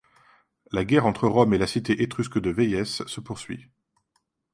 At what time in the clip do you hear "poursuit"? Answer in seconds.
3.21-3.67